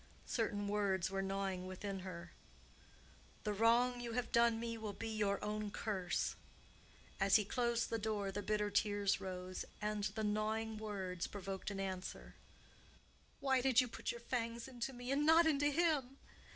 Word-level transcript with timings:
Certain 0.25 0.67
words 0.67 1.11
were 1.11 1.21
gnawing 1.21 1.67
within 1.67 1.99
her. 1.99 2.31
"The 3.43 3.53
wrong 3.53 3.99
you 4.01 4.13
have 4.13 4.31
done 4.31 4.59
me 4.59 4.75
will 4.75 4.93
be 4.93 5.07
your 5.15 5.37
own 5.45 5.69
curse." 5.69 6.35
As 7.19 7.35
he 7.35 7.45
closed 7.45 7.91
the 7.91 7.99
door, 7.99 8.31
the 8.31 8.41
bitter 8.41 8.71
tears 8.71 9.21
rose, 9.21 9.63
and 9.79 10.05
the 10.05 10.23
gnawing 10.23 10.77
words 10.77 11.27
provoked 11.27 11.69
an 11.69 11.79
answer: 11.79 12.33
"Why 13.41 13.61
did 13.61 13.79
you 13.79 13.87
put 13.87 14.09
your 14.09 14.21
fangs 14.21 14.67
into 14.67 14.91
me 14.91 15.11
and 15.11 15.23
not 15.23 15.45
into 15.45 15.67
him?" 15.69 16.17